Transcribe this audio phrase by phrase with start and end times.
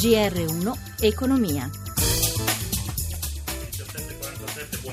[0.00, 1.79] GR1 Economia.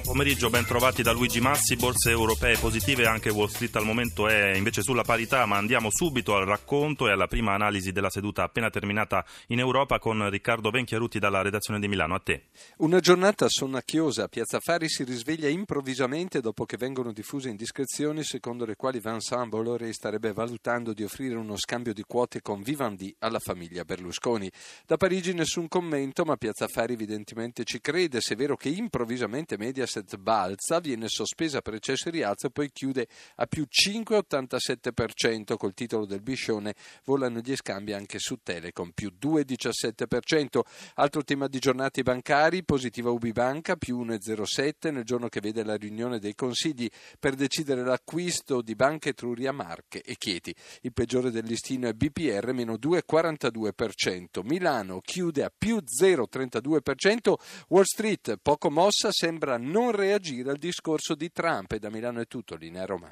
[0.08, 4.56] Pomeriggio, ben trovati da Luigi Massi, borse europee positive, anche Wall Street al momento è
[4.56, 8.70] invece sulla parità, ma andiamo subito al racconto e alla prima analisi della seduta appena
[8.70, 12.16] terminata in Europa con Riccardo Venchiarutti dalla redazione di Milano.
[12.16, 12.44] A te.
[12.78, 18.78] Una giornata sonnacchiosa, Piazza Fari si risveglia improvvisamente dopo che vengono diffuse indiscrezioni secondo le
[18.78, 23.84] quali Vincent Bolloré starebbe valutando di offrire uno scambio di quote con Vivendi alla famiglia
[23.84, 24.50] Berlusconi.
[24.86, 29.58] Da Parigi nessun commento, ma Piazza Fari evidentemente ci crede, se è vero che improvvisamente
[29.58, 35.58] Mediaset balza, viene sospesa per eccesso e rialzo e poi chiude a più 5,87%.
[35.58, 40.62] Col titolo del Biscione volano gli scambi anche su Telecom, più 2,17%.
[40.96, 46.20] Altro tema di giornate bancari, positiva Ubibanca, più 1,07% nel giorno che vede la riunione
[46.20, 50.54] dei consigli per decidere l'acquisto di Banca Etruria Marche e Chieti.
[50.82, 54.44] Il peggiore del listino è BPR, meno 2,42%.
[54.44, 57.34] Milano chiude a più 0,32%.
[57.70, 61.72] Wall Street, poco mossa, sembra non non reagire al discorso di Trump.
[61.72, 63.10] E da Milano è tutto, linea Roma.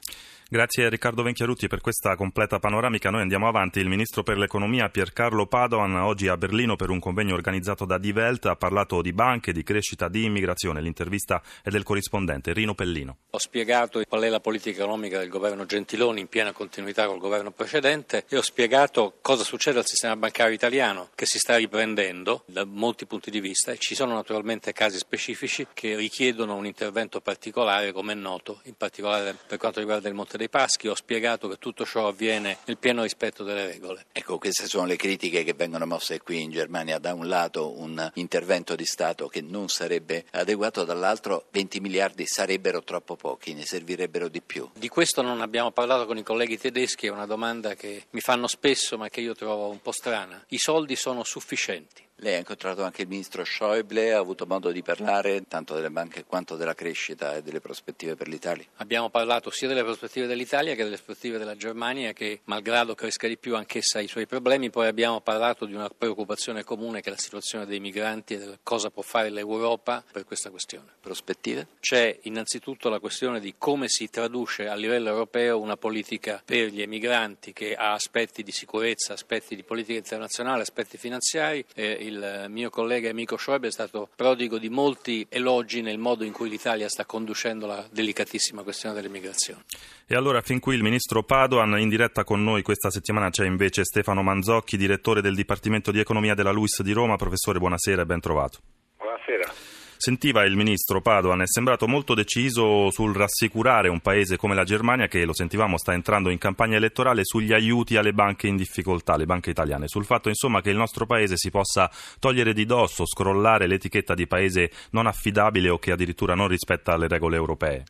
[0.47, 3.09] Grazie a Riccardo Venchiarutti per questa completa panoramica.
[3.09, 3.79] Noi andiamo avanti.
[3.79, 8.11] Il ministro per l'economia Piercarlo Padoan oggi a Berlino per un convegno organizzato da Die
[8.11, 10.81] Welt ha parlato di banche, di crescita, di immigrazione.
[10.81, 13.17] L'intervista è del corrispondente Rino Pellino.
[13.31, 17.51] Ho spiegato qual è la politica economica del governo Gentiloni in piena continuità col governo
[17.51, 22.65] precedente e ho spiegato cosa succede al sistema bancario italiano che si sta riprendendo da
[22.65, 27.91] molti punti di vista e ci sono naturalmente casi specifici che richiedono un intervento particolare
[27.91, 31.57] come è noto, in particolare per quanto riguarda il Monte dei Paschi, ho spiegato che
[31.57, 34.05] tutto ciò avviene nel pieno rispetto delle regole.
[34.11, 36.99] Ecco, queste sono le critiche che vengono mosse qui in Germania.
[36.99, 42.83] Da un lato un intervento di Stato che non sarebbe adeguato, dall'altro 20 miliardi sarebbero
[42.83, 44.69] troppo pochi, ne servirebbero di più.
[44.73, 48.47] Di questo non abbiamo parlato con i colleghi tedeschi, è una domanda che mi fanno
[48.47, 50.44] spesso ma che io trovo un po' strana.
[50.50, 52.04] I soldi sono sufficienti.
[52.19, 56.23] Lei ha incontrato anche il ministro Schäuble, ha avuto modo di parlare tanto delle banche
[56.23, 58.63] quanto della crescita e delle prospettive per l'Italia?
[58.78, 63.38] Abbiamo parlato sia delle prospettive dell'Italia che delle prospettive della Germania che malgrado cresca di
[63.38, 67.12] più anch'essa ha i suoi problemi, poi abbiamo parlato di una preoccupazione comune che è
[67.12, 70.94] la situazione dei migranti e del cosa può fare l'Europa per questa questione.
[71.01, 71.68] Prospettive?
[71.81, 76.81] C'è innanzitutto la questione di come si traduce a livello europeo una politica per gli
[76.81, 81.63] emigranti che ha aspetti di sicurezza, aspetti di politica internazionale, aspetti finanziari.
[81.75, 86.23] Eh, il mio collega e amico Schäuble è stato prodigo di molti elogi nel modo
[86.23, 89.63] in cui l'Italia sta conducendo la delicatissima questione dell'immigrazione.
[90.07, 93.83] E allora fin qui il ministro Padoan, in diretta con noi questa settimana c'è invece
[93.83, 97.15] Stefano Manzocchi, direttore del Dipartimento di Economia della LUIS di Roma.
[97.15, 98.59] Professore, buonasera e ben trovato.
[98.97, 99.75] Buonasera.
[100.05, 105.07] Sentiva il ministro Padoan, è sembrato molto deciso sul rassicurare un paese come la Germania
[105.07, 109.25] che, lo sentivamo, sta entrando in campagna elettorale sugli aiuti alle banche in difficoltà, le
[109.25, 111.89] banche italiane, sul fatto insomma che il nostro paese si possa
[112.19, 117.07] togliere di dosso, scrollare l'etichetta di paese non affidabile o che addirittura non rispetta le
[117.07, 117.85] regole europee.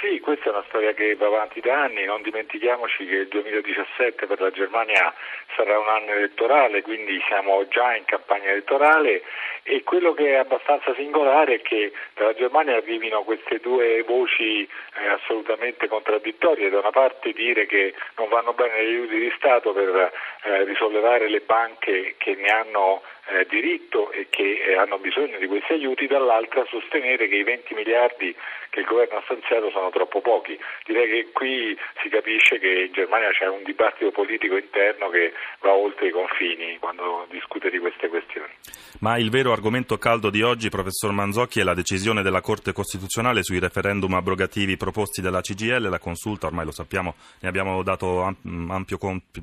[0.00, 4.26] Sì, questa è una storia che va avanti da anni, non dimentichiamoci che il 2017
[4.26, 5.12] per la Germania
[5.56, 9.24] sarà un anno elettorale, quindi siamo già in campagna elettorale.
[9.64, 15.08] E quello che è abbastanza singolare è che dalla Germania arrivino queste due voci eh,
[15.08, 20.12] assolutamente contraddittorie, da una parte dire che non vanno bene gli aiuti di Stato per
[20.42, 25.46] eh, risollevare le banche che ne hanno eh, diritto e che eh, hanno bisogno di
[25.46, 28.34] questi aiuti, dall'altra sostenere che i 20 miliardi
[28.70, 30.58] che il governo ha stanziato sono troppo pochi.
[30.86, 35.72] Direi che qui si capisce che in Germania c'è un dibattito politico interno che va
[35.72, 38.52] oltre i confini quando discute di queste questioni.
[39.00, 43.42] Ma il vero argomento caldo di oggi, professor Manzocchi, è la decisione della Corte Costituzionale
[43.42, 45.88] sui referendum abrogativi proposti dalla CGL.
[45.88, 48.98] La consulta, ormai lo sappiamo, ne abbiamo dato ampio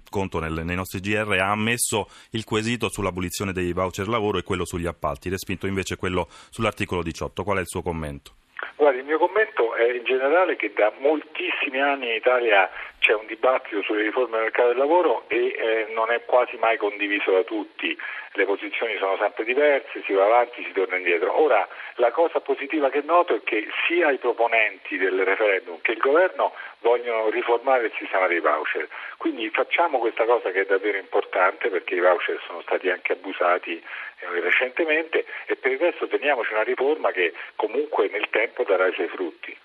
[0.09, 4.87] conto nei nostri GR, ha ammesso il quesito sull'abolizione dei voucher lavoro e quello sugli
[4.87, 7.43] appalti, respinto invece quello sull'articolo 18.
[7.43, 8.31] Qual è il suo commento?
[8.75, 12.69] Guardi, il mio commento è in generale che da moltissimi anni in Italia
[13.05, 16.77] c'è un dibattito sulle riforme del mercato del lavoro e eh, non è quasi mai
[16.77, 17.95] condiviso da tutti
[18.35, 21.39] le posizioni sono sempre diverse, si va avanti, si torna indietro.
[21.39, 25.99] Ora, la cosa positiva che noto è che sia i proponenti del referendum che il
[25.99, 28.87] governo vogliono riformare il sistema dei voucher.
[29.17, 33.77] Quindi facciamo questa cosa che è davvero importante perché i voucher sono stati anche abusati
[33.77, 38.93] eh, recentemente e per il resto teniamoci una riforma che comunque nel tempo darà i
[38.93, 39.57] suoi frutti.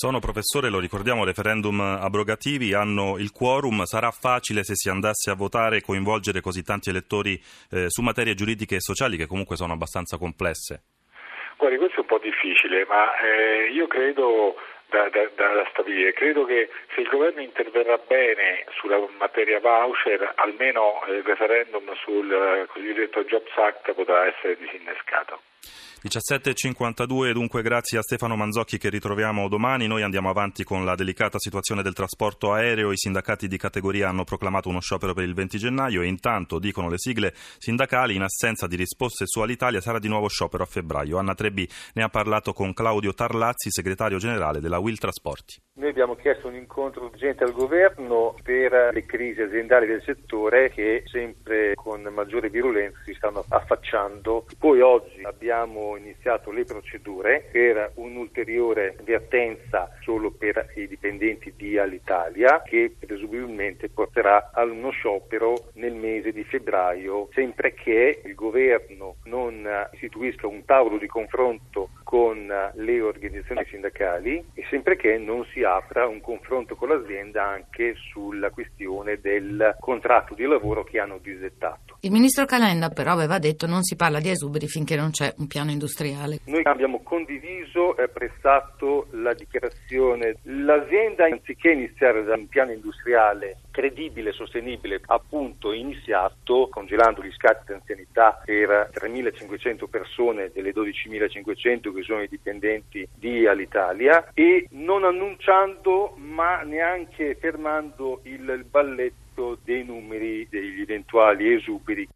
[0.00, 5.34] Sono professore, lo ricordiamo, referendum abrogativi, hanno il quorum, sarà facile se si andasse a
[5.34, 7.34] votare coinvolgere così tanti elettori
[7.72, 10.82] eh, su materie giuridiche e sociali che comunque sono abbastanza complesse?
[11.56, 14.54] Guardi, questo è un po' difficile, ma eh, io credo
[14.88, 16.12] da, da, da, stabilire.
[16.12, 22.66] Credo che se il governo interverrà bene sulla materia voucher, almeno il referendum sul eh,
[22.68, 25.40] cosiddetto Jobs Act potrà essere disinnescato.
[26.00, 29.88] 17.52, dunque grazie a Stefano Manzocchi che ritroviamo domani.
[29.88, 32.92] Noi andiamo avanti con la delicata situazione del trasporto aereo.
[32.92, 36.88] I sindacati di categoria hanno proclamato uno sciopero per il 20 gennaio e intanto, dicono
[36.88, 41.18] le sigle sindacali, in assenza di risposte su Alitalia sarà di nuovo sciopero a febbraio.
[41.18, 45.60] Anna Trebbi ne ha parlato con Claudio Tarlazzi, segretario generale della Will Trasporti.
[45.78, 51.02] Noi abbiamo chiesto un incontro urgente al governo per le crisi aziendali del settore che
[51.06, 54.46] sempre con maggiore virulenza si stanno affacciando.
[54.58, 55.47] Poi oggi abbiamo
[55.96, 64.50] iniziato le procedure per un'ulteriore avvertenza solo per i dipendenti di Alitalia che presumibilmente porterà
[64.52, 70.98] a uno sciopero nel mese di febbraio sempre che il governo non istituisca un tavolo
[70.98, 76.88] di confronto con le organizzazioni sindacali e sempre che non si apra un confronto con
[76.88, 81.96] l'azienda anche sulla questione del contratto di lavoro che hanno disdettato.
[82.00, 85.46] Il ministro Calenda però aveva detto non si parla di esuberi finché non c'è un
[85.46, 86.40] piano industriale.
[86.44, 90.36] Noi abbiamo condiviso e apprezzato la dichiarazione.
[90.42, 97.66] L'azienda anziché iniziare da un piano industriale credibile e sostenibile appunto iniziato congelando gli scatti
[97.68, 105.04] di anzianità per 3.500 persone delle 12.500 che sono i dipendenti di Alitalia e non
[105.04, 112.08] annunciando ma neanche fermando il balletto dei numeri degli eventuali esuberi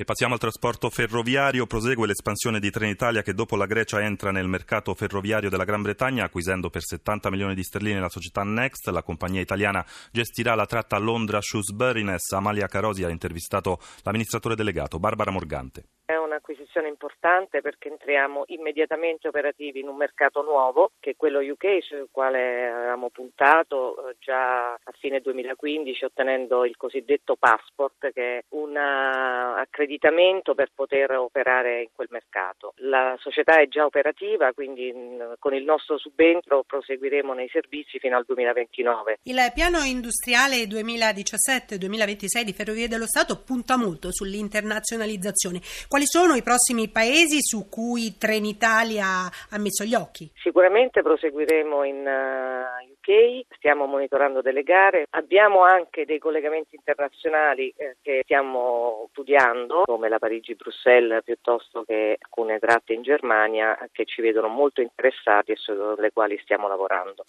[0.00, 1.66] e passiamo al trasporto ferroviario.
[1.66, 6.24] Prosegue l'espansione di Trenitalia che dopo la Grecia entra nel mercato ferroviario della Gran Bretagna
[6.24, 8.88] acquisendo per 70 milioni di sterline la società Next.
[8.88, 12.32] La compagnia italiana gestirà la tratta Londra-Shrewsbury-Ness.
[12.32, 15.84] Amalia Carosi ha intervistato l'amministratore delegato Barbara Morgante
[16.16, 22.08] un'acquisizione importante perché entriamo immediatamente operativi in un mercato nuovo che è quello UK sul
[22.10, 28.76] quale avevamo puntato eh, già a fine 2015 ottenendo il cosiddetto passport che è un
[28.76, 32.74] accreditamento per poter operare in quel mercato.
[32.76, 34.92] La società è già operativa quindi
[35.38, 39.20] con il nostro subentro proseguiremo nei servizi fino al 2029.
[39.22, 45.60] Il piano industriale 2017-2026 di Ferrovie dello Stato punta molto sull'internazionalizzazione.
[46.00, 50.30] Quali sono i prossimi paesi su cui Trenitalia ha messo gli occhi?
[50.36, 57.98] Sicuramente proseguiremo in eh, UK, stiamo monitorando delle gare, abbiamo anche dei collegamenti internazionali eh,
[58.00, 64.48] che stiamo studiando, come la Parigi-Bruxelles piuttosto che alcune tratte in Germania che ci vedono
[64.48, 67.24] molto interessati e sulle quali stiamo lavorando.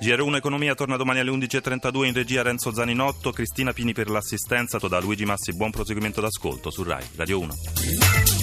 [0.00, 4.98] GR1 Economia torna domani alle 11.32 in regia Renzo Zaninotto, Cristina Pini per l'assistenza, da
[4.98, 8.39] Luigi Massi buon proseguimento d'ascolto su RAI Radio 1.